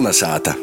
[0.00, 0.54] Kolnesāta!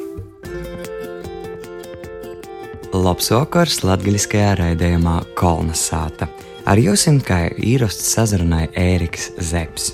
[2.89, 6.25] Labs vakars latgaļiskajā raidījumā Kolnesāta.
[6.65, 9.93] Ar jums kā īrasts sazrunāja Ēriks Zepsi.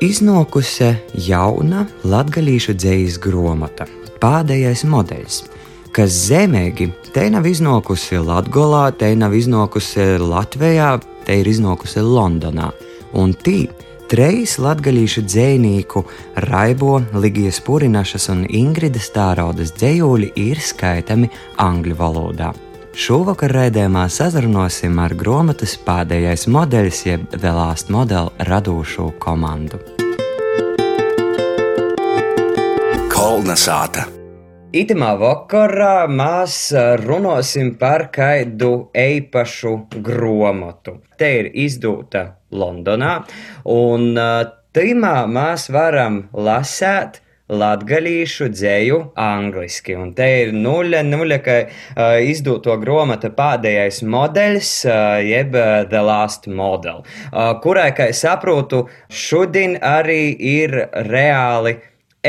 [0.00, 0.88] Iznākusi
[1.26, 3.84] jauna latgaļīšu dzējas grāmata,
[4.24, 5.42] pēdējais modelis,
[5.92, 10.94] kas zemīgi te nav iznākusi Latvijā, te nav iznākusi Latvijā,
[11.28, 12.72] te ir iznākusi Londonā.
[13.20, 13.66] Un tī
[14.08, 16.00] Trejas latgaļīšu dzējnieku
[16.46, 21.28] Raibo, Ligijas Purinašas un Ingridas Tāraudas dzējūļi ir skaitami
[21.60, 22.54] angļu valodā.
[22.96, 29.84] Šovakar raidījumā sazrunosim ar grāmatas pēdējais modelis, jeb The Last Model radūšu komandu.
[33.12, 34.17] Kolnesāta!
[34.68, 39.70] Itamā vakarā mēs runāsim par kādu eipašu
[40.04, 40.98] grāmatu.
[41.16, 43.14] Te ir izdota Londonā.
[43.64, 49.96] Un tajā mēs varam lasīt latgadījušu dzēju angliski.
[49.96, 56.04] Un te ir nulle, nulle, ka uh, izdoto grāmatu pēdējais modelis, uh, jeb uh, The
[56.04, 61.78] Last Model, uh, kurai, kā es saprotu, šodien arī ir reāli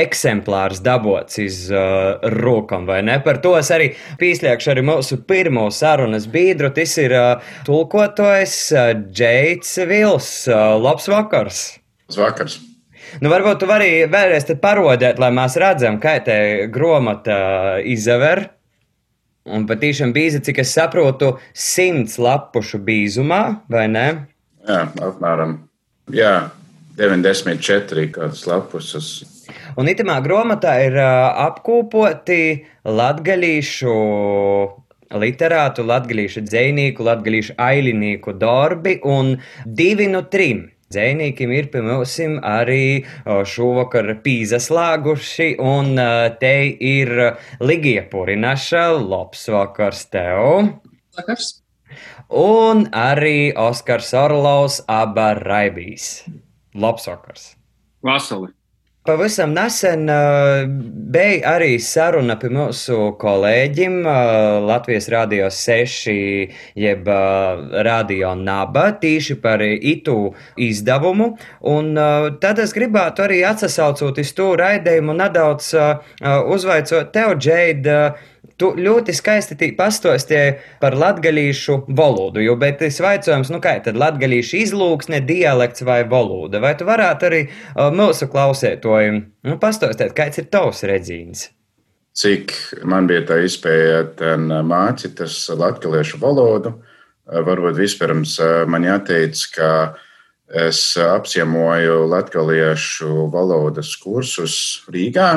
[0.01, 3.19] eksemplārs dabots iz uh, rokām, vai ne?
[3.25, 6.71] Par to es arī pīslēgšu arī mūsu pirmo sarunas biedru.
[6.75, 10.31] Tas ir uh, tulkotājs uh, Džeits Vils.
[10.49, 11.63] Uh, labs vakars!
[12.09, 12.59] Labs vakars!
[13.23, 16.37] Nu, varbūt tu vari vēlreiz parodēt, lai mēs redzam, kā te
[16.69, 18.45] gromata izaver.
[19.49, 23.41] Un patīšām bīza, cik es saprotu, simts lapušu bīzumā,
[23.71, 24.05] vai ne?
[24.67, 25.55] Jā, apmēram.
[26.13, 26.51] Jā,
[26.99, 29.09] 94 kādas lapusas.
[29.77, 33.95] Un itamā grāmatā ir apkopoti latgaļīšu
[35.19, 40.67] literātu, latgaļīšu dzēnīku, latgaļīšu ailinīku darbi un divi no trim.
[40.89, 42.15] Dzēnīkim ir pie mums
[42.49, 45.93] arī šovakar pīzaslāguši, un
[46.41, 47.13] te ir
[47.61, 48.87] Ligija Purinaša.
[48.97, 50.73] Labs vakars tev!
[51.17, 51.59] Vakars!
[52.29, 56.23] Un arī Oskars Orlovs, aba Raibīs.
[56.73, 57.51] Labs vakars!
[58.05, 58.53] Vasali!
[59.09, 60.67] Pavisam nesen uh,
[61.13, 66.13] bija arī saruna pie mūsu kolēģim uh, Latvijas Rādio 6,
[66.77, 70.29] jeb uh, Radio Naba, tīši par itu
[70.61, 71.31] izdevumu.
[71.73, 71.97] Un
[72.43, 75.73] tad es gribētu arī atsaucot uz to raidījumu nedaudz
[76.53, 77.89] uzvaicot tev, Džeid,
[78.59, 84.57] Tu ļoti skaisti pastāstīji par latgadījušu valodu, jo bet es vaicājums, nu kā tad latgadījušu
[84.65, 86.59] izlūksne, dialekts vai valoda?
[86.59, 91.47] Vai tu varētu arī uh, mūsu klausētojiem nu, pastāstīt, kāds ir tavs redzīns?
[92.19, 92.51] Cik
[92.89, 94.03] man bija tā iespēja
[94.67, 96.73] mācīties latviešu valodu,
[97.29, 98.35] varbūt vispirms
[98.67, 99.71] man jāteic, ka
[100.67, 104.57] es apciemoju latviešu valodas kursus
[104.91, 105.29] Rīgā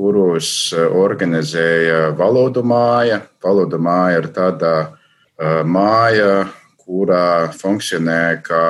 [0.00, 3.20] kurus eh, organizēja Valodu māja.
[3.44, 6.48] Valodu māja ir tāda uh, māja,
[6.80, 8.64] kurā funkcionē kā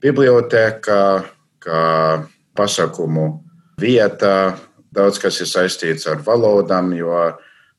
[0.00, 1.00] biblioteka,
[1.60, 1.82] kā
[2.56, 3.26] pasākumu
[3.80, 4.56] vieta.
[4.96, 7.20] Daudz kas ir saistīts ar valodām, jo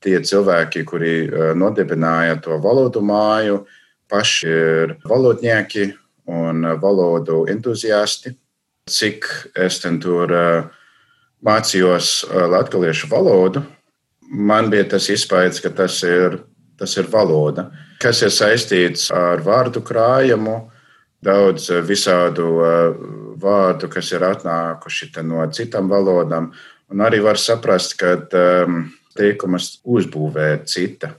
[0.03, 3.63] tie cilvēki, kuri uh, nodibināja to valodu māju,
[4.09, 5.91] paši ir valodnieki
[6.29, 8.35] un valodu entuziasti.
[8.87, 9.25] Cik
[9.65, 10.69] es tur uh,
[11.45, 13.63] mācījos latviešu valodu,
[14.29, 16.41] man bija tas iespējas, ka tas ir,
[16.79, 17.69] tas ir valoda,
[18.01, 20.59] kas ir saistīts ar vārdu krājumu,
[21.23, 22.49] daudz visādu
[23.41, 26.51] vārdu, kas ir atnākuši no citām valodām.
[26.87, 28.85] Un arī var saprast, ka um,
[29.17, 31.11] teikumus uzbūvē cita.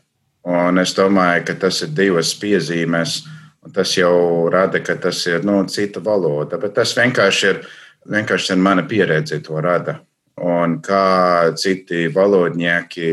[0.48, 3.18] Un es domāju, ka tas ir divas piezīmes,
[3.66, 6.56] un tas jau rada, ka tas ir nu, cita valoda.
[6.62, 7.60] Bet tas vienkārši ir,
[8.08, 9.98] vienkārši ir mana pieredze, to rada
[10.44, 13.10] un kā citi valodnieki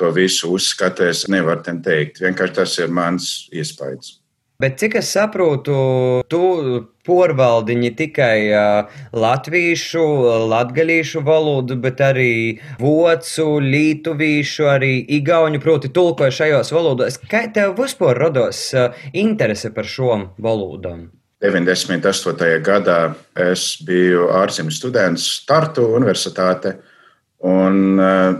[0.00, 2.22] to visu uzskata, es nevaru teikt.
[2.24, 4.16] Vienkārši tas ir mans iespējas.
[4.60, 5.74] Bet cik es saprotu,
[6.28, 6.40] tu
[7.08, 10.02] porvaldi ne tikai uh, latviešu,
[10.52, 12.34] latgaļīšu valodu, bet arī
[12.80, 17.16] vocu, lītuvīšu, arī igauņu, proti, tulkoju šajos valodos.
[17.32, 21.08] Kā tev vispār rados uh, interese par šom valodām?
[21.40, 22.60] 98.
[22.60, 26.76] gadā es biju ārzemju students Tartu Universitāte.
[27.48, 28.34] Un eh,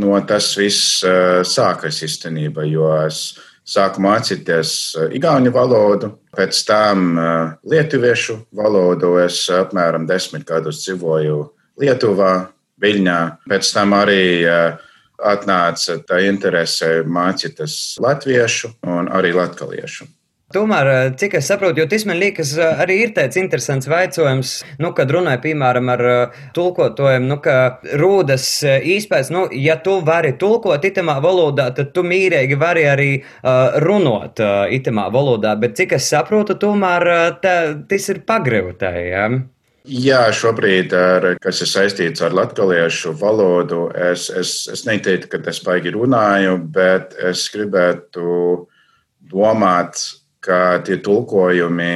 [0.00, 3.36] no tas viss eh, sākas īstenībā, jo es
[3.68, 7.20] sāku mācīties eh, igauņu valodu, pēc tam
[7.68, 9.18] lietuviešu valodu.
[9.20, 11.42] Es apmēram desmit gadus dzīvoju
[11.76, 12.34] Lietuvā,
[12.80, 13.20] Viļņā.
[13.48, 14.44] Pēc tam arī
[15.16, 20.08] atnāca tā interese mācīties latviešu un arī latgaliešu.
[20.54, 24.62] Tomēr, eh, cik es saprotu, jo tas man liekas, eh, arī ir tāds interesants jautājums,
[24.78, 30.36] nu, kad runāja, piemēram, ar eh, tulkotājiem, nu, ka rūdas īspējas, nu, ja tu vari
[30.38, 35.96] tulkot itamā valodā, tad tu mīrīgi vari arī uh, runot uh, itamā valodā, bet cik
[35.98, 37.06] es saprotu, tomēr
[37.42, 37.54] tā,
[37.90, 39.08] tas ir pagrevotēji.
[39.10, 39.24] Ja?
[39.86, 45.58] Jā, šobrīd, ar, kas ir saistīts ar latviešu valodu, es, es, es neteiktu, ka es
[45.66, 48.30] baigi runāju, bet es gribētu
[49.26, 50.06] domāt,
[50.46, 51.94] ka tie tulkojumi,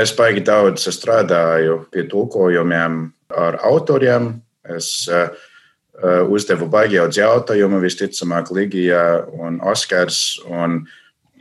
[0.00, 3.02] es baigi daudz strādāju pie tulkojumiem
[3.36, 4.32] ar autoriem.
[4.64, 5.28] Es uh,
[6.32, 10.82] uzdevu baigi daudz jautājumu, visticamāk, Ligija un Oskars un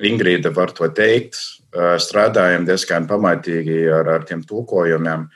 [0.04, 1.40] Ingrīda var to teikt.
[1.74, 5.30] Uh, strādājam diezgan pamatīgi ar, ar tiem tulkojumiem.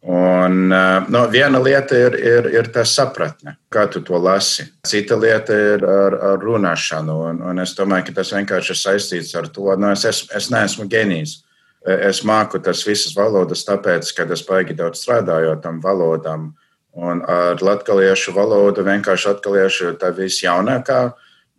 [0.00, 0.70] Un,
[1.12, 4.64] no, viena lieta ir, ir, ir tā sapratne, kā tu to lasi.
[4.88, 7.16] Cita lieta ir ar, ar runāšanu.
[7.28, 10.22] Un, un es domāju, ka tas vienkārši ir saistīts ar to, ka nu, es, es,
[10.36, 11.42] es neesmu genijs.
[11.84, 16.50] Es māku tas visas valodas, tāpēc, ka es baigi daudz strādāju ar tam valodām.
[16.96, 21.02] Un ar latviešu valodu vienkārši latviešu ir tā visjaunākā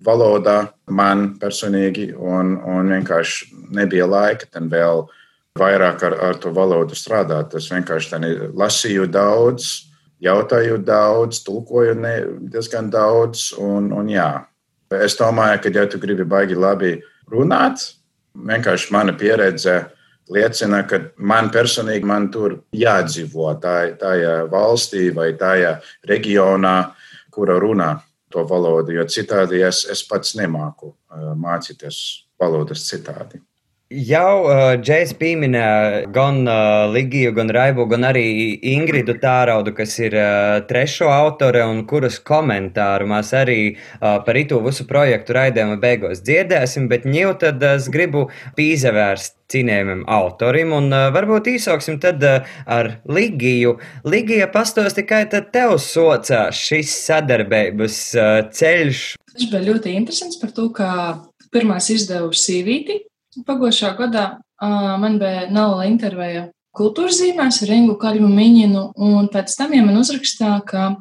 [0.01, 5.05] valoda man personīgi, un, un vienkārši nebija laika tam vēl
[5.59, 7.55] vairāk ar, ar to valodu strādāt.
[7.57, 8.19] Es vienkārši
[8.57, 9.69] lasīju daudz,
[10.23, 12.15] jautāju daudz, tulkoju ne,
[12.53, 13.51] diezgan daudz.
[13.59, 14.31] Un, un jā.
[14.91, 16.97] Es domāju, ka, ja tu gribi baigi labi
[17.31, 17.83] runāt,
[18.35, 19.77] vienkārši mana pieredze
[20.31, 25.77] liecina, ka man personīgi man tur jādzīvo tajā valstī vai tajā
[26.07, 26.75] reģionā,
[27.31, 27.93] kura runā
[28.31, 30.93] to valodu, jo citādi es, es pats nemāku
[31.39, 32.01] mācīties
[32.39, 33.39] valodas citādi.
[33.91, 38.23] Jau uh, Džejs pieminēja gan uh, Ligiju, gan Raibu, gan arī
[38.71, 44.61] Ingridu Tāraudu, kas ir uh, trešo autore un kuras komentāru mēs arī uh, par itu
[44.63, 51.09] visu projektu raidījuma beigās dzirdēsim, bet ņjau tad es gribu pīzevērst cienējumam autorim un uh,
[51.11, 53.75] varbūt īsāksim tad uh, ar Ligiju.
[54.07, 59.05] Ligija pastāsti, kā tad tev socās šis sadarbības uh, ceļš?
[59.35, 60.91] Tas bija ļoti interesants par to, ka
[61.51, 63.01] pirmās izdevu sīvīti
[63.47, 69.55] Pagošā gadā uh, man bija neliela intervija kultūras zīmēs ar Ingu Kaļmu Miņinu, un pēc
[69.59, 70.91] tam ja man uzrakstīja, ka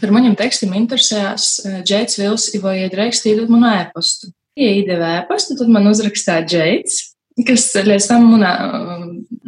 [0.00, 1.48] par maniem tekstiem interesējās
[1.86, 4.32] Džeits Vils, vai iedrēkst iedot man ēpastu.
[4.58, 7.00] Ja iedeva ēpastu, tad man uzrakstīja Džeits,
[7.48, 8.52] kas līdz tam manā,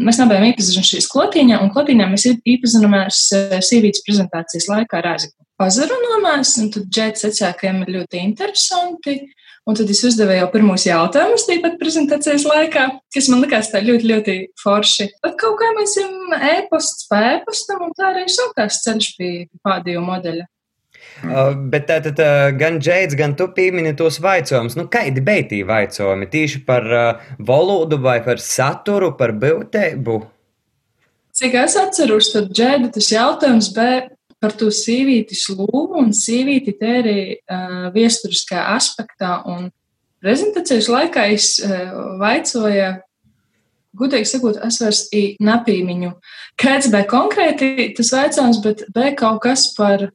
[0.01, 3.23] mēs nebijām iepazinušies klotīņā, un klotīņā mēs iepazināmies
[3.69, 5.39] sīvītas prezentācijas laikā Rāzikā.
[5.61, 9.19] Pazarunājāmies, un tad Džeits sacīja, ka viņam ir ļoti interesanti.
[9.65, 12.83] Un tad es uzdevu jau pirmos jautājumus tīpat prezentācijas laikā,
[13.15, 15.07] kas man likās tā ļoti, ļoti forši.
[15.25, 19.31] Tad kaut kā mēs esam e-posts pa e-postam, un tā arī sākās ceļš pie
[19.65, 20.45] pādīju modeļa.
[21.25, 24.77] Uh, bet tā tad uh, gan Džeids, gan tu piemini tos jautājumus.
[24.77, 26.29] Nu, kādi bija tie jautājumi?
[26.33, 30.19] Tieši par uh, valodu vai par saturu, par būtību?
[31.35, 34.05] Cik es atceros, tad Džēda tas jautājums bija
[34.45, 39.39] par to sīvītis lūmu un sīvīti te arī uh, viesturiskā aspektā.
[39.49, 39.71] Un
[40.21, 42.91] prezentācijas laikā es uh, vaicoju,
[43.97, 45.07] gudīgi sakot, es vairs
[45.49, 46.13] napīmiņu.
[46.61, 50.11] Kāds bija konkrēti tas veicams, bet bija kaut kas par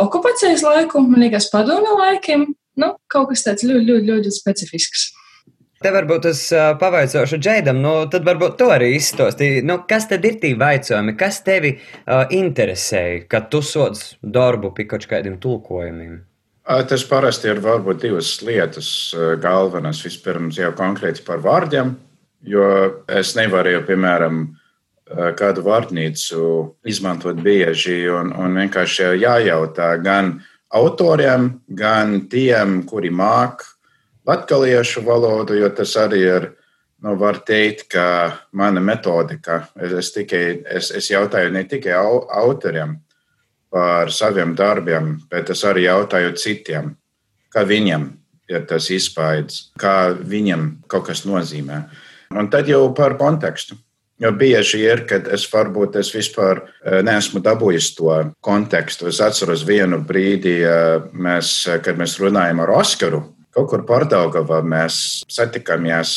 [0.00, 2.50] okupācijas laiku, man liekas, padomju laikiem.
[2.80, 5.10] Nu, kaut kas tāds ļoti, ļoti, ļoti specifisks.
[5.80, 9.62] Te varbūt es uh, pavaicāšu Džeidam, nu, tad varbūt to arī izstāstīja.
[9.64, 14.84] Nu, kas tad ir tie jautājumi, kas tevi uh, interesēja, kad tu sods darbu pie
[14.90, 16.18] kaut kādiem tulkojumiem?
[16.90, 18.90] Tas parasti ir varbūt divas lietas
[19.40, 20.02] galvenas.
[20.04, 21.94] Vispirms jau konkrēti par vārdiem,
[22.44, 22.68] jo
[23.08, 24.44] es nevaru jau, piemēram,
[25.40, 26.44] kādu vārnīcu
[26.86, 30.36] izmantot bieži un, un vienkārši jājautā gan
[30.76, 33.64] autoriem, gan tiem, kuri māk
[34.30, 36.50] latviešu valodu, jo tas arī ir.
[37.00, 38.04] Nu, var teikt, ka
[38.52, 42.98] mana metodika, es, es, tikai, es, es jautāju ne tikai au, autoriem
[43.72, 46.90] par saviem darbiem, bet es arī jautāju citiem,
[47.48, 48.04] kā viņiem
[48.52, 51.80] ir tas izpaids, kā viņam kaut kas nozīmē.
[52.36, 53.78] Un tad jau par kontekstu.
[54.20, 58.12] Jo bieži ir, kad es varbūt es vispār eh, neesmu dabūjis to
[58.44, 59.08] kontekstu.
[59.08, 63.22] Es atceros vienu brīdi, eh, mēs, kad mēs runājam ar Oskaru
[63.54, 66.14] Kaut kur Portugālā mēs satikāmies,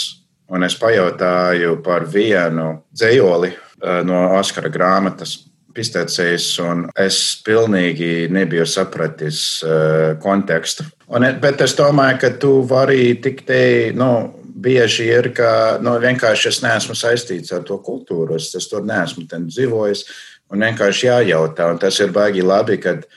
[0.54, 5.40] un es pajautāju par vienu dzējoli eh, no Oskara grāmatas.
[5.74, 10.84] Pistēcējs, un es pilnīgi nebiju sapratis uh, kontekstu.
[11.10, 13.63] Un, bet es domāju, ka tu vari tik te,
[13.98, 14.10] nu,
[14.54, 19.25] bieži ir, ka nu, vienkārši es neesmu saistīts ar to kultūru, es, es tur neesmu
[19.25, 20.06] dzīvojis,
[20.54, 21.72] un vienkārši jājautā.
[21.74, 23.08] Un tas ir baigi labi, kad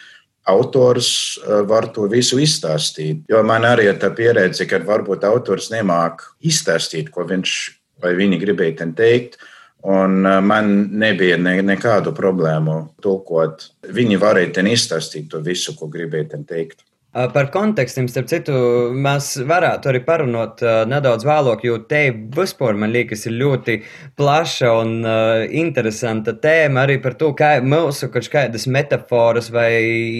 [0.46, 1.10] autors
[1.66, 3.24] var to visu izstāstīt.
[3.30, 7.56] Jo man arī ir tā pieredze, ka varbūt autors nemāk izstāstīt, ko viņš
[8.02, 9.38] vai viņi gribēja teikt.
[9.86, 13.68] Un man nebija ne, nekādu problēmu tulkot.
[13.94, 16.82] Viņi varēja izstāstīt to visu, ko gribēja teikt.
[17.16, 18.54] Par kontekstiem, starp citu,
[18.92, 23.76] mēs varētu arī parunāt uh, nedaudz vēlāk, jo te vispār man liekas ir ļoti
[24.20, 29.70] plaša un uh, interesanta tēma arī par to, kā mūsu kaut kādas metaforas vai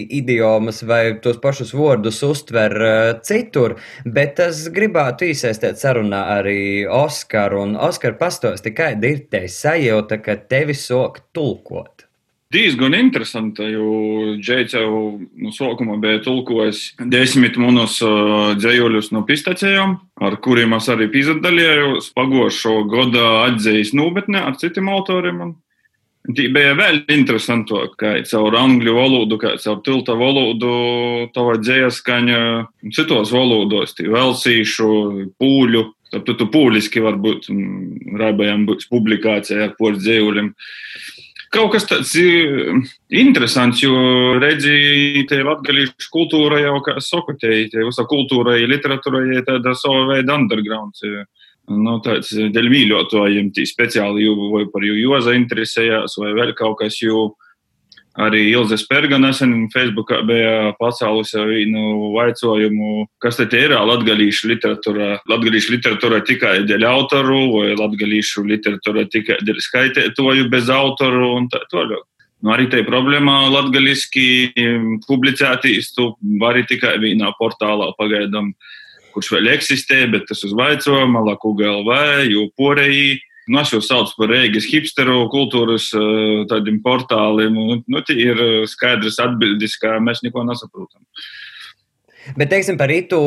[0.09, 3.77] idiomas vai tos pašus vārdus uztver uh, citur,
[4.09, 10.41] bet es gribētu iesaistīt sarunā arī Oskaru, un Oskar pastosti, kāda ir te sajūta, ka
[10.49, 11.96] tevi sok tulkot?
[12.53, 19.97] Diezgan interesanta, jo Džeits jau no sākuma bija tulkojis desmit monus uh, dzējuļus no pistacējiem,
[20.23, 25.57] ar kuriem es arī piedalījos pagošo gada atzījas nūbetnē ar citiem autoriem.
[26.27, 30.71] Tī bija vēl interesantāk, kā caur angļu valodu, kā caur tilta valodu,
[31.35, 32.41] tava dzēja skaņa
[32.95, 34.89] citos valodos, velsīšu,
[35.39, 35.85] pūļu.
[36.11, 37.49] Tad tu pūliski varbūt
[38.19, 40.53] raibējām būs publikācija ar ports dzējuļiem.
[41.47, 42.11] Uh, Kaut kas tāds
[43.13, 43.95] interesants, jo
[44.43, 50.09] redzi, te latgalīšu kultūra jau, kā saku, te, te visa kultūra, literatūra ir tāda sava
[50.11, 50.99] veida underground.
[51.71, 56.99] Nu, tāds dēļ mīļotājiem, tī speciāli, vai par jū joza interesējās, vai vēl kaut kas,
[57.03, 57.29] jo
[58.17, 65.09] Arī Ilze Spērga nesen Facebookā bija pacēlusi vienu vaicojumu, kas tad ir latgalīšu literatūra.
[65.29, 71.61] Latgalīšu literatūra tikai dēļ autoru, vai latgalīšu literatūra tikai dēļ skaitētoju bez autoru un tā
[71.69, 72.07] tālāk.
[72.45, 74.53] Nu, arī tā problēma latgaliski
[75.05, 78.53] publicētīs, tu vari tikai vienā portālā pagaidām,
[79.13, 81.97] kurš vēl eksistē, bet tas uz vaicojumu, laku GLV,
[82.33, 83.17] jo poreji
[83.47, 87.55] Nu, es jau saucu par Rīgas hipsteru kultūras eh, tādiem portāliem.
[87.87, 91.05] Nu, ir eh, skaidrs atbildes, kā mēs neko nesaprotam.
[92.35, 93.19] Bet, teiksim, par itu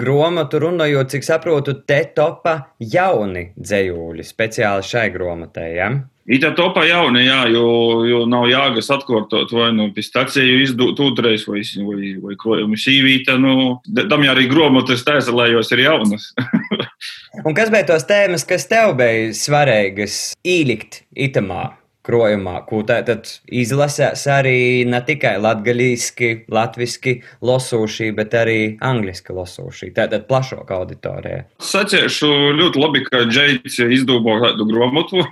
[0.00, 5.66] grāmatu runājot, cik saprotu, te topa jauni dzējūļi speciāli šai grāmatai.
[5.76, 5.90] Ja?
[6.26, 7.66] Ita topā jauni, jā, jo,
[8.02, 13.36] jo nav jāgas atkārtot vai nu pistaciju izdot otrais vai, vai, vai krojumu sīvīta.
[13.38, 16.32] Nu, tam jā arī grāmatas taisa, lai jos ir jaunas.
[17.44, 21.74] Un kas bija tos tēmas, kas tev bija svarīgas īlikt itamā?
[22.06, 27.16] krojumā, ko tātad izlasēs arī ne tikai latgaļīski, latviski
[27.46, 31.44] losūšī, bet arī angliski losūšī, tātad plašāka auditorija.
[31.62, 32.30] Saciešu
[32.60, 35.24] ļoti labi, ka Džeits izdūmo tādu grāmatu.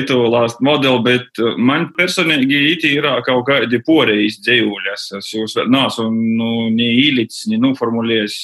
[0.00, 5.04] Itu lāst modeli, bet man personīgi iti ir kaut kādi porejas dzējuļas.
[5.20, 8.40] Es jūs vēl nāsu nu, ni īlicis, ni noformulējis.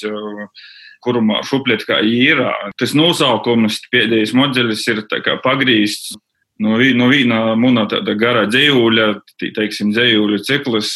[1.05, 2.41] Kurumā šupliet kā ir.
[2.79, 5.05] Tas nosaukums pēdējais modelis ir
[5.45, 6.15] pagrīsts
[6.59, 9.07] no, no viena mūna tāda gara dzīvuļa,
[9.43, 10.95] teiksim, dzīvuļu cikls,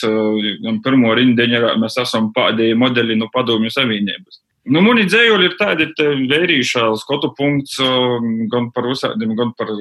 [0.65, 4.41] gan pirmo rindeņā mēs esam pēdējie modeļi no padomju savienības.
[4.69, 5.89] Nu, Muni dzējuļi ir tādi
[6.29, 7.79] vērīšā skotu punkts
[8.51, 9.71] gan par visādiem, gan par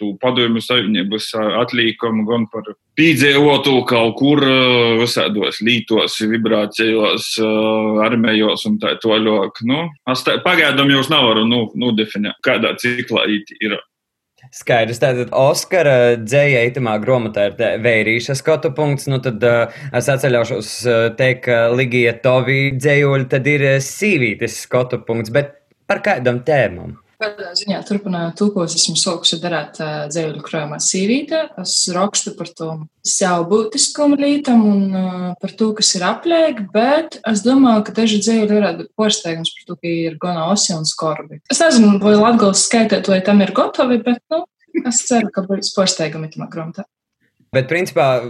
[0.00, 1.26] tu padomju savienības
[1.60, 4.40] atlīkumu, gan par pīdzēvotu kaut kur
[5.00, 7.34] visādos lītos, vibrācijos,
[8.06, 9.60] armējos un tā toļok.
[9.68, 9.84] Nu,
[10.24, 13.28] tā, pagaidām jūs nevaru nu, nodefinēt, kādā ciklā
[13.60, 13.76] ir.
[14.50, 20.72] Skaidrs, tātad Oskara dzēja itamā grāmatā ir vērīša skatu punkts, nu tad uh, es atceļaušos
[20.88, 25.54] uh, teikt, ka Ligija Tovi dzējuļi tad ir sīvītis skatu punkts, bet
[25.90, 26.96] par kādam tēmam?
[27.20, 32.48] Kādā ziņā turpinājot to, ko esmu sākusi darīt uh, dzējuļu krājumā sīvītē, es rakstu par
[32.56, 32.68] to
[33.04, 38.22] savu būtiskumu lītam un uh, par to, kas ir apliek, bet es domāju, ka daži
[38.24, 41.42] dzējuļi varētu būt porsteigums par to, ka ir gana osi un skorbi.
[41.52, 44.46] Es nezinu, vai latgals skaitēt, vai tam ir gotovi, bet, nu,
[44.86, 46.88] es ceru, ka būs porsteigumi tamā grāmatā.
[47.50, 48.20] Bet, principā,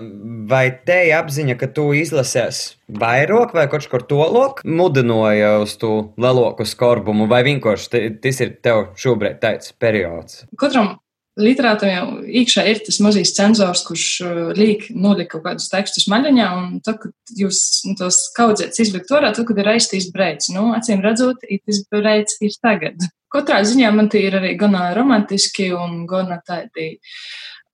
[0.49, 6.15] vai te ir apziņa, ka tu izlasies vairāk vai kaut kur tolok, mudināja uz to
[6.17, 10.47] lielāku skorbumu, vai vienkārši tas ir tev šobrīd tāds periods?
[10.57, 10.95] Katram
[11.37, 16.49] literātam jau iekšā ir tas mazais cenzors, kurš uh, liek nolikt kaut kādus tekstus maļaņā,
[16.57, 17.61] un tad, kad jūs
[17.91, 22.41] nu, tos kaudzēts izlikt orā, tad, kad ir aiztīs breids, nu, acīm redzot, tas breids
[22.41, 23.11] ir tagad.
[23.31, 26.97] Katrā ziņā man tie ir arī gana romantiski un gana tādi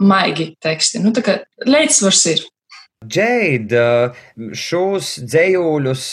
[0.02, 1.00] maigi teksti.
[1.04, 2.44] Nu, tā kā līdzsvars ir.
[3.06, 4.14] Džeida,
[4.56, 6.04] šos dzējuļus,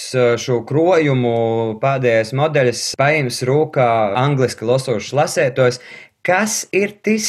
[0.43, 1.35] šo krojumu
[1.81, 5.79] pēdējais modelis paņems rokā angliski losošs lasētājs.
[6.23, 7.25] Kas ir tas,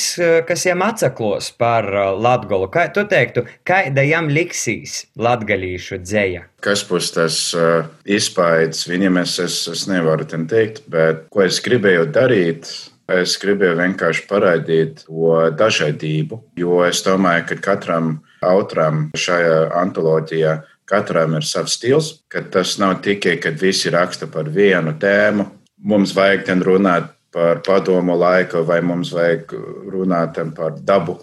[0.47, 2.69] kas jām atsaklos par latgolu?
[2.71, 6.45] Kā tu teiktu, kāda jām liksīs latgalīšu dzēja?
[6.63, 12.07] Kas būs tas uh, izpaids viņam, es, es, es nevaru teikt, bet ko es gribēju
[12.15, 12.71] darīt,
[13.11, 20.55] Es gribēju vienkārši parādīt to dažādību, jo es domāju, ka katram autoram šajā antoloģijā
[20.89, 25.47] katram ir savs stils, ka tas nav tikai, kad visi raksta par vienu tēmu.
[25.85, 29.53] Mums vajag ten runāt par padomu laiku, vai mums vajag
[29.93, 31.19] runāt par dabu.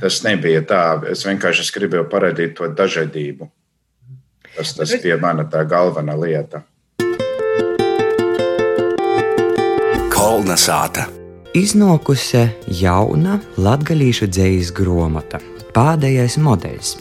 [0.00, 0.84] Tas nebija tā.
[1.10, 3.48] Es vienkārši es gribēju parādīt to dažādību.
[4.56, 6.62] Tas, tas bija mana tā galvenā lieta.
[10.26, 11.04] Kolnesāta.
[11.54, 12.40] Iznākusi
[12.80, 15.38] jauna latgadījuša dzīslu grāmata,
[15.70, 16.96] pēdējais modelis.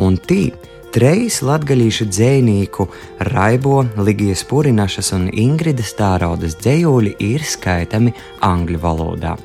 [0.00, 0.54] Un tī
[0.94, 2.88] trejas latgadījušu dzējnieku
[3.28, 8.16] Raibo, Ligijas Purinašas un Ingridas Tāraudas dzējūļi ir skaitami
[8.48, 9.36] angļu valodā.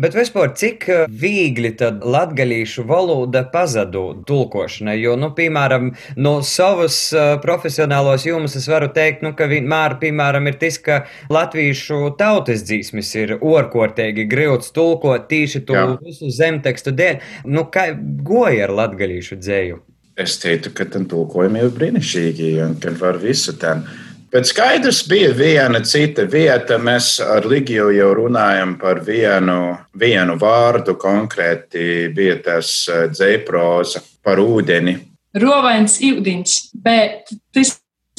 [0.00, 4.96] Bet vispār, cik eh, viegli tad latgalīšu valoda pazudū tulkošanai?
[5.00, 10.48] Jo, nu, piemēram, no savas uh, profesionālos jums es varu teikt, nu, ka vienmēr, piemēram,
[10.48, 17.20] ir tas, ka latviešu tautas dzīsmis ir orkortīgi grūts tulkot tīši to visu zemtekstu dēļ.
[17.52, 17.90] Nu, kā
[18.24, 19.82] goja ar latgalīšu dzēju?
[20.22, 23.86] Es teiktu, ka tam tulkojumi ir brīnišķīgi un ka var visu tam.
[24.32, 26.78] Bet skaidrs bija viena cita vieta.
[26.80, 32.08] Mēs ar Ligiju jau runājam par vienu, vienu vārdu konkrēti.
[32.16, 34.96] Bija tas eh, dzēproza par ūdeni.
[35.36, 37.76] Rovains ūdens, bet tas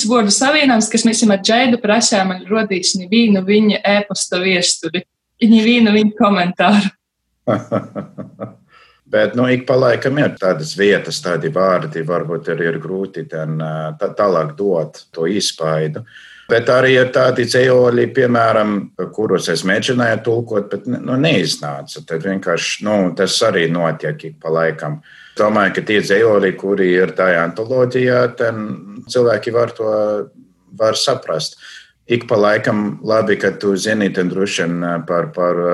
[0.10, 5.04] vārdu savienojums, kas mēs ar Džaidu prasījām, man rodīs nevienu viņa e-pasta viesturi,
[5.42, 6.94] nevienu viņa komentāru.
[9.14, 13.60] Bet nu, ik pa laikam ir tādas vietas, tādi vārdi, varbūt ir, ir grūti ten,
[14.00, 16.02] tā, tālāk dot to izpaidu.
[16.50, 18.74] Bet arī ir tādi ceļoļi, piemēram,
[19.14, 22.02] kurus es mēģināju tulkot, bet nu, neiznāca.
[22.10, 24.98] Tad vienkārši nu, tas arī notiek ik pa laikam.
[25.38, 28.60] Domāju, ka tie ceļoļi, kuri ir tajā antoloģijā, tad
[29.14, 29.94] cilvēki var to
[30.74, 31.62] var saprast.
[32.10, 35.66] Ik pa laikam labi, ka tu zini droši vien par, par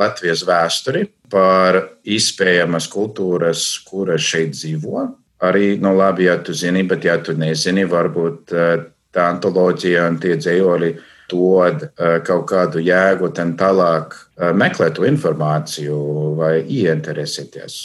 [0.00, 5.06] Latvijas vēsturi, par izpējamas kultūras, kuras šeit dzīvo.
[5.46, 8.82] Arī, nu, labi, ja tu zini, bet ja tu nezini, varbūt eh,
[9.14, 10.90] tā antoloģija un tie dzējoli
[11.30, 15.96] dod eh, kaut kādu jēgu, tad tālāk eh, meklēt to informāciju
[16.40, 17.80] vai ieinteresēties.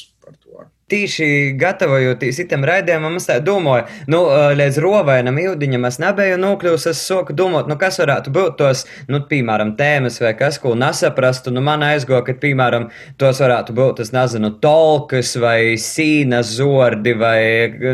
[0.85, 4.19] Tīši gatavojoties itam raidījumam, es tā domāju, nu,
[4.53, 9.23] līdz rovainam jūdiņam es nebiju nokļūs, es soku domāt, nu, kas varētu būt tos, nu,
[9.25, 12.85] piemēram, tēmas vai kas, ko nesaprastu, nu, man aizgo, ka, piemēram,
[13.17, 17.39] tos varētu būt, es nezinu, tolkas vai sīnas zordi vai,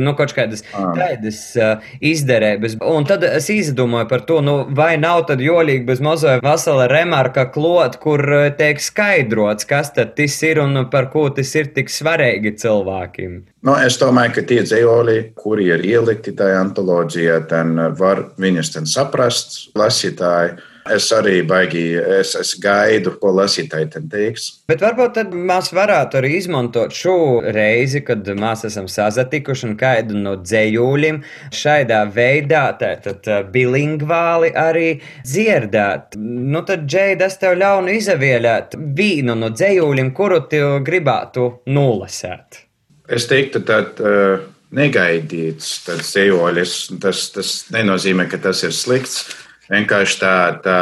[0.04, 2.76] nu, kaut kādas tādas uh, izderēbas.
[2.92, 7.48] Un tad es izdomāju par to, nu, vai nav tad jolīgi bez mozoja vesela remarka
[7.56, 8.28] klot, kur
[8.60, 13.38] tiek skaidrots, kas tad tas ir un par ko tas ir tik svarīgi cilvēki cilvēkiem?
[13.64, 19.72] Nu, es domāju, ka tie dzīvoli, kuri ir ielikti tajā antoloģijā, tad var viņus saprast,
[19.78, 20.60] lasītāji.
[20.90, 24.48] Es arī baigi, es, es gaidu, ko lasītāji tam teiks.
[24.66, 30.34] Bet varbūt mēs varētu arī izmantot šo reizi, kad mēs esam sazatikuši un kādu no
[30.42, 31.22] dzējūļiem
[31.54, 34.88] šādā veidā, tātad bilingvāli arī
[35.22, 36.18] dzirdēt.
[36.18, 42.66] Nu tad, Džeida, es tev ļaunu izavielēt vīnu no dzējūļiem, kuru tu gribētu nolasēt.
[43.12, 44.46] Es teiktu, tad uh,
[44.76, 46.76] negaidīts dzīvoļs.
[47.04, 49.26] Tas, tas nenozīmē, ka tas ir slikts.
[49.72, 50.80] Vienkārši tā, tā,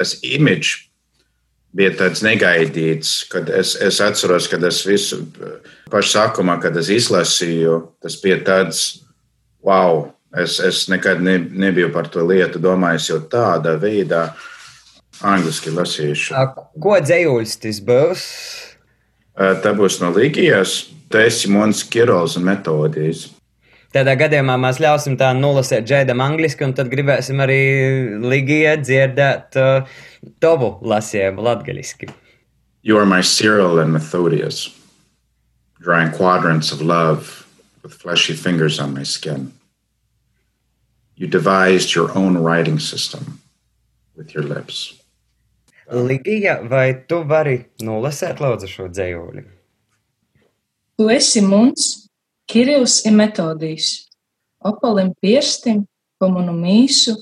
[0.00, 0.80] tas imidžs
[1.74, 5.24] bija tāds negaidīts, kad es, es atceros, kad es visu
[5.90, 8.82] pašu sākumā, kad es izlasīju, tas bija tāds,
[9.66, 10.06] wow,
[10.38, 14.28] es, es nekad ne, nebiju par to lietu domājis jau tādā veidā.
[15.24, 16.34] Angliski lasīšu.
[16.82, 18.22] Ko dzējuļs tas būs?
[19.34, 20.84] Tā būs no Ligijas.
[21.10, 23.28] Tu esi Mons Kirols un metodijas.
[23.94, 27.58] Tādā gadījumā mēs ļausim tā nolasīt džēdam angliski, un tad gribēsim arī
[28.22, 29.92] Ligijai dzirdēt uh,
[30.42, 32.10] tavu lasījumu latgaļiski.
[32.82, 34.68] You are my Cyril and Methodius,
[35.78, 37.46] drawing quadrants of love
[37.82, 39.52] with fleshy fingers on my skin.
[41.14, 43.40] You devised your own writing system
[44.16, 44.94] with your lips.
[45.92, 49.44] Ligija, vai tu vari nolasīt lūdzu šo dzējoļu?
[50.98, 51.90] Tu esi mums,
[52.48, 54.10] Kirils ir metodijs,
[54.64, 55.84] opalim pirstim,
[56.20, 57.16] komunu mīsu,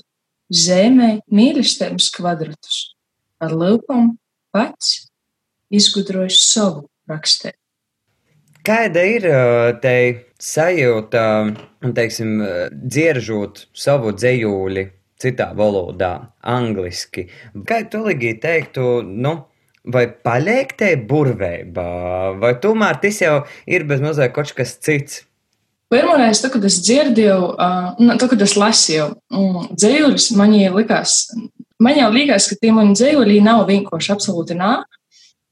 [0.51, 2.79] zemē mīlestības kvadratus,
[3.43, 4.13] ar lūpam
[4.53, 5.07] pats
[5.73, 7.53] izgudrojis savu rakstē.
[8.63, 9.25] Kāda ir
[9.83, 9.95] te
[10.39, 11.23] sajūta,
[11.95, 12.37] teiksim,
[12.71, 14.85] dzieržot savu dzējūli
[15.21, 17.27] citā valodā, angliski?
[17.67, 19.35] Kā tu līgi teiktu, nu,
[19.83, 21.89] vai paliek te burvībā,
[22.39, 25.23] vai tomēr tas jau ir bez mazliet kaut kas cits?
[25.93, 31.19] Pirmoreiz, tad, kad es dzirdēju, uh, tad, kad es lasīju mm, dzīslis, man likās,
[31.83, 34.79] man jau liekas, ka tie mani dzīvoļi nav vienkārši absolūti nā.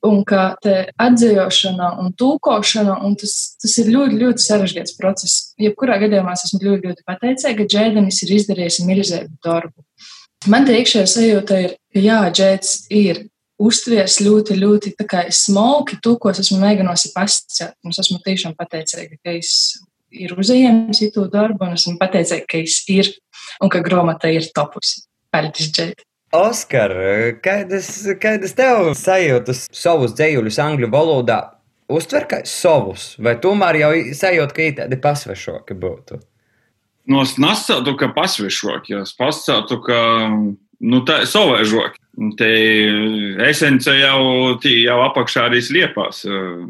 [0.01, 5.51] Un ka atzīšana un tūkošana, un tas, tas ir ļoti, ļoti sarežģīts process.
[5.61, 9.85] Jebkurā gadījumā es esmu ļoti, ļoti pateicīga, ka Džēdenis ir izdarījis milzīgu darbu.
[10.49, 13.27] Man tie iekšējā sajūta ir, ka jā, Džēds ir
[13.61, 14.95] uztvies ļoti, ļoti
[15.37, 17.77] smalki to, ko es esmu mēģinājusi pastāstīt.
[17.93, 19.53] Es esmu tiešām pateicīga, ka es
[20.11, 23.13] ir uzņēmis to darbu, un esmu pateicīga, ka es ir
[23.61, 25.05] un ka grāmata ir topusi.
[25.31, 26.01] Paldies, Džēd!
[26.32, 26.94] Oskar,
[27.44, 27.89] kādas,
[28.24, 31.41] kādas tev sajūtas savus dzējuļus angļu valodā?
[31.91, 36.22] Uztver kā savus, vai tomēr jau sajūta, ka tādi pasvešoki būtu?
[37.12, 40.00] Nu, es nesātu, ka pasvešoki, es pasātu, ka
[40.32, 42.00] nu, tā ir savaižoki.
[42.39, 42.50] Te
[43.50, 46.24] esence jau, jau apakšā arī sliepās,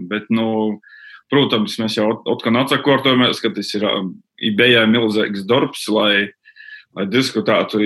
[0.10, 0.80] bet, nu,
[1.30, 3.86] protams, mēs jau atkal atsakortojamies, ka tas ir
[4.58, 6.32] bija milzīgs darbs, lai,
[6.98, 7.82] lai diskutētu,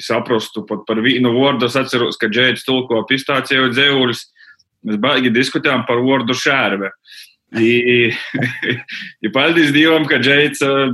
[0.00, 1.68] saprastu pat par vienu vārdu.
[1.68, 4.26] Es atceros, ka Džēds tulko pistāciju dzēvuļus.
[4.84, 6.90] Mēs baigi diskutējām par vārdu šērve.
[7.54, 8.10] I,
[9.24, 10.90] i paldies Dievam, ka Džeits uh,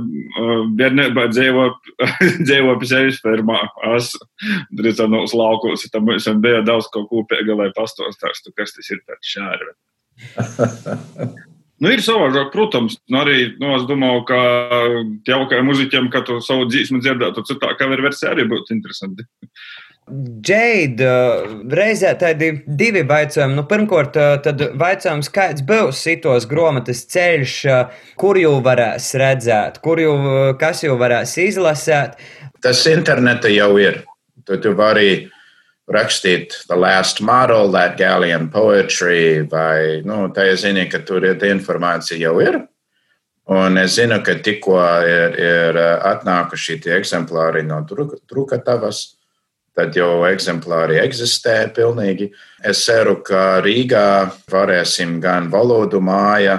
[0.77, 1.67] bērnībā dzīvo,
[2.45, 3.59] dzīvo pie sevis fermā.
[3.95, 4.13] Es
[4.77, 9.01] drīzāk no uz laukos, tam mums bija daudz ko kopīga, lai pastāstītu, kas tas ir
[9.09, 9.71] pēc šērve.
[11.81, 14.41] nu, ir savādāk, protams, nu, arī, nu, es domāju, ka
[15.27, 19.27] jaukajiem muziķiem, ka tu savu dzīsmu dzirdētu citā cover versijā arī būtu interesanti.
[20.11, 21.11] Džeida,
[21.71, 23.55] reizē tādi divi jautājumi.
[23.55, 27.57] Nu, pirmkārt, tad jautājums, kāds būs šitos grāmatas ceļš,
[28.19, 30.15] kur jau varēs redzēt, kur jau
[30.59, 32.17] kas jau varēs izlasīt.
[32.61, 34.01] Tas interneta jau ir.
[34.43, 35.29] Tu, tu vari
[35.93, 41.47] rakstīt The Last Model, That Galleon Poetry, vai, nu, tā es zinu, ka tur ir
[41.51, 42.61] informācija jau ir.
[43.51, 44.77] Un es zinu, ka tikko
[45.07, 49.09] ir, ir atnākuši tie eksemplāri no Trukatavas
[49.77, 52.29] tad jau eksemplāri eksistē pilnīgi.
[52.63, 56.57] Es ceru, ka Rīgā varēsim gan valodu māja,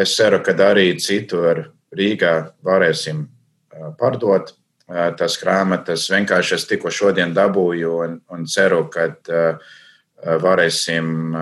[0.00, 1.64] es ceru, ka arī citur
[1.96, 3.24] Rīgā varēsim
[3.98, 4.52] pārdot
[5.18, 6.08] tas grāmatas.
[6.12, 9.08] Vienkārši es tikko šodien dabūju un, un ceru, ka
[10.42, 11.32] varēsim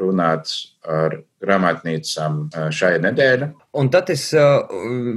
[0.00, 0.52] runāt
[0.88, 3.48] ar grāmatnīcām šai nedēļai.
[3.78, 4.64] Un tad es uh,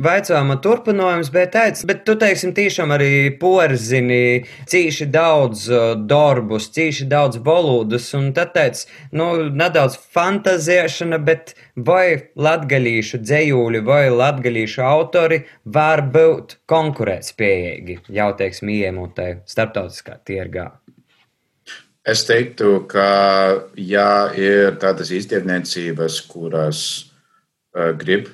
[0.06, 7.08] vaicāju, turpinājums, bet teicu, bet tu teiksim, tiešām arī porzini cīši daudz uh, darbus, cīši
[7.10, 8.86] daudz bolūdus, un tad teicu,
[9.18, 18.76] nu, nedaudz fantazēšana, bet vai latgalīšu dzējūļi vai latgalīšu autori var būt konkurētspējīgi, jau teiksim,
[18.76, 20.70] iemūtai starptautiskā tirgā.
[22.02, 23.08] Es teiktu, ka
[23.78, 26.84] jā, ir tādas izdevniecības, kuras
[27.78, 28.32] uh, grib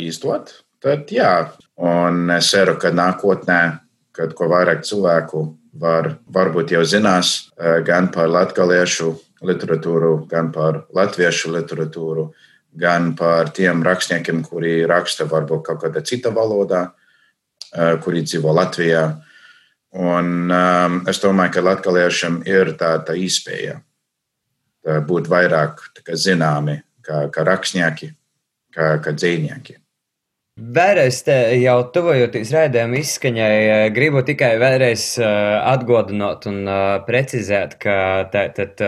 [0.00, 1.50] īstot, tad jā.
[1.78, 3.60] Un es ceru, ka nākotnē,
[4.16, 5.42] kad ko vairāk cilvēku
[5.78, 7.50] var, varbūt jau zinās
[7.86, 9.12] gan par latviešu
[9.46, 12.28] literatūru, gan par latviešu literatūru,
[12.78, 16.88] gan par tiem rakstniekiem, kuri raksta varbūt kaut kādā citā valodā,
[18.02, 19.04] kuri dzīvo Latvijā.
[19.96, 23.78] Un um, es domāju, ka latviešiem ir tā, tā iespēja
[24.84, 28.12] tā būt vairāk kā zināmi kā, kā rakstnieki,
[28.74, 29.78] kā, kā dzīvnieki.
[30.58, 35.28] Vēlreiz te jau tuvojoties raidījuma izskaņai, eh, gribu tikai vēlreiz uh,
[35.70, 38.82] atgādināt un uh, precizēt, ka tātad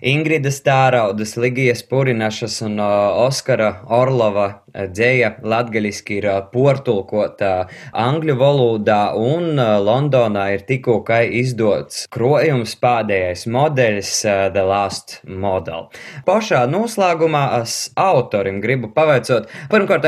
[0.00, 10.46] Ingrida Stāraudas, Ligijas Purinašas un Oskara Orlova dzēja latgaļiski ir portulkota angļu valodā un Londonā
[10.54, 11.00] ir tikko
[11.36, 14.12] izdots krojums pēdējais modeļs
[14.54, 15.88] The Last Model.
[16.26, 20.06] Pašā noslēgumā es autorim gribu pavaicot, pirmkārt,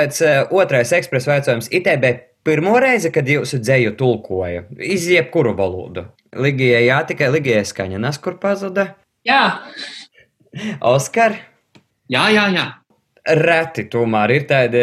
[0.50, 1.70] otrais ekspresa jautājums.
[1.72, 2.12] ITB
[2.44, 6.08] pirmo reizi, kad jūsu dzēju tulkoja, iz jebkuru valodu.
[6.32, 8.92] Ligijai jā, tikai Ligijai skaņa nes, kur pazuda.
[9.26, 9.62] Jā.
[10.84, 11.36] Oskar?
[12.12, 12.66] Jā, jā, jā.
[13.22, 14.80] Reti tomēr ir tādi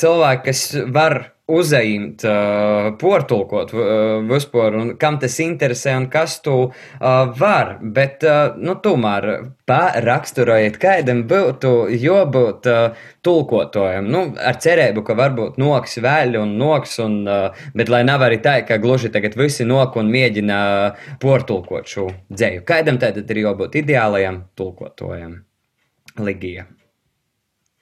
[0.00, 0.60] cilvēki, kas
[0.94, 7.74] var uzaimt, uh, portulkot uh, vispār, un kam tas interesē un kas tu uh, var.
[7.82, 9.26] Bet, uh, nu, tomēr
[9.68, 14.08] pāraksturojiet, kādam būtu jābūt uh, tulkotājam.
[14.08, 18.40] Nu, ar cerību, ka varbūt noks vēl un noks, un, uh, bet lai nav arī
[18.44, 20.62] tā, ka gluži tagad visi nok un mēģina
[21.20, 22.64] portulkot šo dzēju.
[22.64, 25.42] Kādam tātad ir jābūt ideālajam tulkotājam?
[26.24, 26.64] Ligija.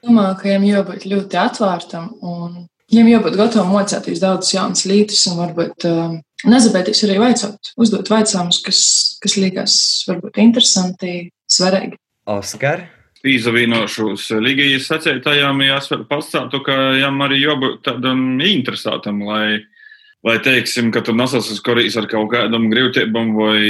[0.02, 2.62] Domāju, ka viņam jābūt ļoti atvērtam un
[2.92, 8.58] Viņam jābūt gatavam mocēties daudzas jaunas lietas un varbūt uh, nezabēties arī vaicāt, uzdot jautājumus,
[8.66, 8.80] kas,
[9.22, 9.76] kas liekas
[10.10, 11.96] varbūt interesanti, svarīgi.
[12.28, 12.84] Oskar?
[13.24, 19.62] Izavīnošos Ligijas sacētājām jāsver pastātu, ka jām arī jābūt tādam interesētam, lai
[20.22, 23.62] vai teiksim, ka tu nesaskaries ar kaut kādam grūtībām vai,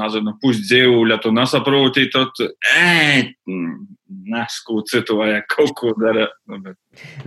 [0.00, 2.42] nezinu, pusdzīvuļa, tu nesaproti, tad,
[2.74, 3.30] ē,
[4.30, 6.32] nesku citu vajag kaut ko darīt.
[6.50, 6.76] Nu, bet...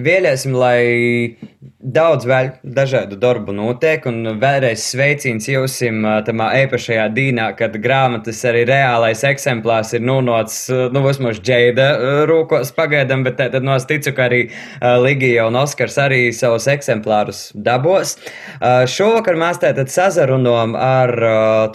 [0.04, 1.38] Vēlēsim, lai
[1.80, 5.78] daudz vēl dažādu darbu notiek, un vēlreiz sveiciens jums
[6.28, 11.88] tamā īpašajā dīnā, kad grāmatas arī reālais eksemplārs ir nonācis, nu, vismaz džēda
[12.28, 14.42] rūkos pagaidām, bet tad no es ticu, ka arī
[15.04, 18.18] Ligija un Oskars arī savus eksemplārus dabos.
[18.60, 21.16] Šovakar mēs tātad sazarunojam ar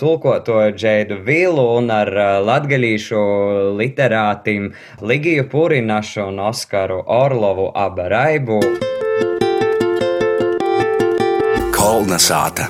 [0.01, 0.88] tulkotoju Džēdu
[1.25, 2.11] Vilu un ar
[2.45, 3.21] latgalīšu
[3.79, 4.71] literātim
[5.01, 8.61] Ligiju Purinašu un Oskaru Orlovu Abaraibu.
[11.77, 12.69] Kolnasāta.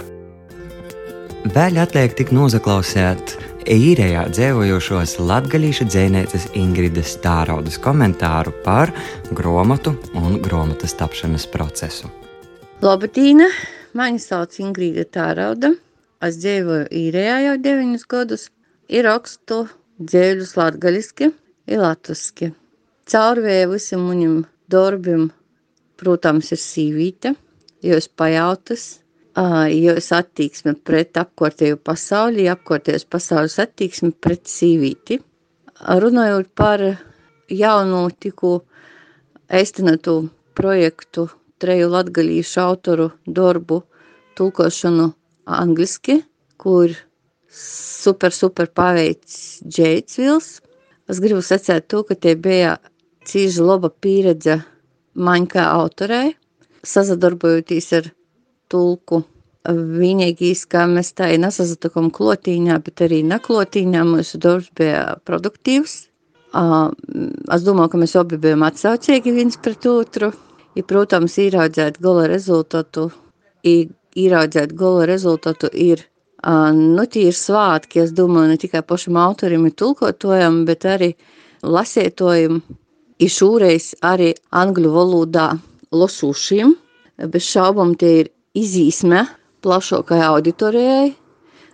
[1.48, 3.36] Vēl atliek tik nozaklausēt
[3.68, 8.92] īrējā dzīvojošos latgaļīša dzēnētas Ingridas Tāraudas komentāru par
[9.32, 12.10] gromatu un gromatas tapšanas procesu.
[12.84, 13.48] Labatīna!
[13.96, 15.72] Mani sauc Ingrīda Tārauda.
[16.18, 18.48] Dzīvoju īrējā jau deviņus gadus.
[18.90, 19.68] Ir rakstu
[20.02, 21.28] dzēļus latgaļiski,
[21.70, 22.48] ir latviski.
[23.08, 25.28] Caurvēju visam manim darbam,
[26.00, 27.34] protams, ir sīvīte,
[27.86, 28.86] jo es pajautas,
[29.70, 35.20] jo es attieksme pret apkārtējo pasauli, apkārtējos pasaules attieksme pret sīvīti.
[35.78, 36.82] Runājot par
[37.46, 38.56] jaunu tiku
[39.46, 40.18] eistinātu
[40.58, 41.28] projektu
[41.62, 43.84] treju latgalīšu autoru darbu
[44.34, 45.12] tulkošanu
[45.48, 46.20] angliski,
[46.60, 46.92] kur
[47.48, 50.50] super, super paveicis Džeits Vils.
[51.08, 52.76] Es gribu sacēt to, ka tie bija
[53.28, 54.60] cīži laba pieredze
[55.16, 56.34] man kā autorei,
[56.84, 58.10] sazadarbojoties ar
[58.68, 59.22] tulku.
[59.68, 65.96] Vienīgais, kā mēs tā nesazatikam klotīņā, bet arī neklotīņā, mūsu darbs bija produktīvs.
[66.56, 70.30] Es domāju, ka mēs abi bijām atsaucīgi viens pret otru.
[70.78, 73.08] Ja, protams, ieraudzēt gala rezultātu,
[74.18, 76.06] ieraudzēt gala rezultātu ir
[76.46, 81.14] Nu, tie ir svētki, es domāju, ne tikai pašam autorim ir tulkotājam, bet arī
[81.66, 82.60] lasētojam,
[83.18, 85.48] ir šūreiz arī angļu valodā
[85.90, 86.76] losušiem.
[87.18, 89.24] Bez šaubām tie ir izīsme
[89.66, 91.16] plašākai auditorijai,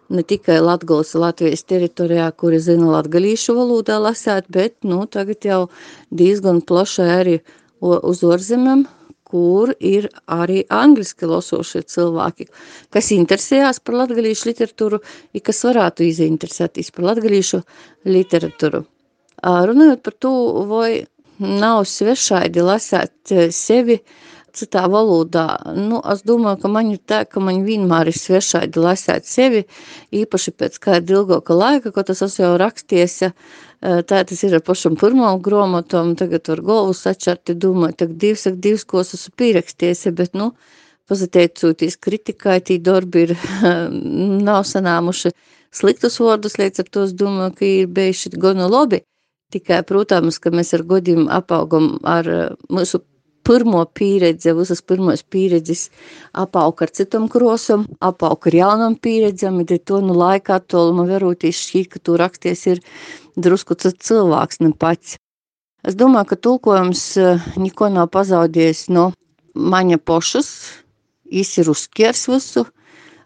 [0.09, 5.61] ne tikai Latgales Latvijas teritorijā, kuri zina latgalīšu valodā lasēt, bet, nu, tagad jau
[6.09, 7.37] diezgan plašai arī
[7.85, 8.87] uz orzemēm
[9.35, 12.47] kur ir arī angliski losošie cilvēki,
[12.94, 15.01] kas interesējās par latgalīšu literatūru,
[15.35, 17.59] ja kas varētu izinteresēties par latgalīšu
[18.14, 18.85] literatūru.
[19.42, 20.33] Runājot par to,
[20.70, 20.90] vai
[21.42, 23.99] nav svešaidi lasēt sevi
[24.54, 29.28] citā valodā, nu, es domāju, ka man ir tā, ka man vienmēr ir svešaidi lasēt
[29.28, 29.64] sevi,
[30.14, 33.22] īpaši pēc kāda ilgāka laika, ko tas esmu jau raksties,
[33.84, 38.56] Tā tas ir ar pašam pirmām grāmatām, tagad ar galvu sačarti domāju, tak divs, ak
[38.64, 40.54] divs, ko esmu pieraksties, bet, nu,
[41.10, 43.34] pazateicoties kritikai, tī darbi ir
[44.48, 45.34] nav sanāmuši
[45.74, 49.02] sliktus vārdus, līdz ar to es domāju, ka ir bijuši gana labi.
[49.52, 52.30] Tikai, protams, ka mēs ar godiem apaugam ar
[52.72, 53.02] mūsu
[53.44, 55.88] pirmo pieredzi, visas pirmos pieredzes
[56.33, 61.90] apauk ar citam krosam, apauk ar jaunam pieredzam, bet to nu laikā toluma verūtīs šķīt,
[61.92, 62.83] ka tu raksties ir
[63.37, 65.18] drusku cilvēks, ne pats.
[65.85, 69.11] Es domāju, ka tulkojums eh, neko nav pazaudējis no
[69.54, 70.48] maņa pošas,
[71.28, 72.64] jis ir uzskers visu.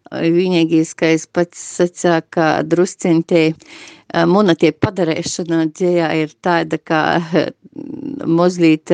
[0.09, 7.01] Vienīgais, ka es pats sacīju, ka druscentēji eh, muna tie padarēšana dzējā ir tāda, ka
[8.27, 8.91] mazliet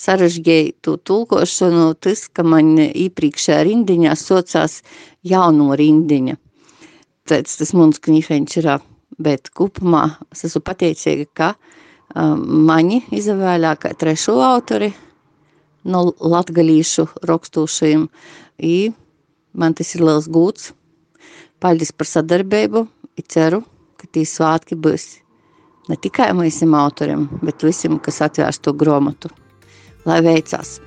[0.00, 4.80] sarežģīja to tulkošanu, tas, ka man iepriekšējā rindiņā socās
[5.26, 6.38] jauno rindiņa.
[7.28, 8.70] Tāds tas mums knīfeņš ir
[9.20, 14.90] bet kopumā es esmu pateicīga, ka um, mani izvēlēja kā trešo autori
[15.90, 18.06] no latgalīšu rakstūšajiem,
[18.64, 18.76] i
[19.56, 20.72] man tas ir liels gūts.
[21.60, 22.86] Paldies par sadarbību,
[23.20, 23.62] i ceru,
[24.00, 25.10] ka tī svātki būs
[25.90, 29.32] ne tikai mūsim autoriem, bet visiem, kas atvērs to gromatu.
[30.08, 30.78] Lai veicās!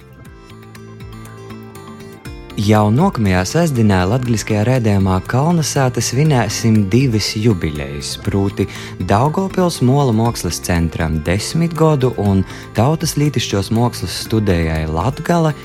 [2.53, 8.67] Jau nākamajā sestdienā Latvijasiskajā rādījumā Kalnasāta svinēsim divas jubilejas, proti,
[9.09, 12.45] Daugopils Mola mākslas centram desmit gadu un
[12.77, 15.55] Tautas lītišķos mākslas studējai Latgale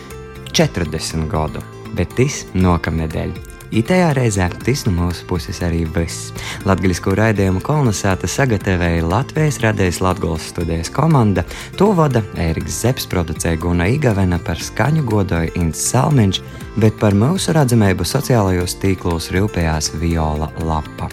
[0.56, 1.60] 40 gadu,
[1.92, 3.57] bet tas nākamnedēļ.
[3.68, 6.30] Itajā reizē tas no mūsu puses arī viss.
[6.64, 11.44] Latvijas raidījumu kolonizēta sagatavoja Latvijas radijas Latvijas studijas komanda.
[11.76, 16.40] To vada Ēriks Zepes, producēja Guna Igavena par skaņu godoju Inns Salmiņš,
[16.80, 21.12] bet par mūsu redzamību sociālajos tīklos rūpējās Viola Lapa.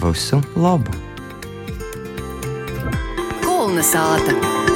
[0.00, 0.96] Visu labu!
[3.44, 4.69] Kolonizēta!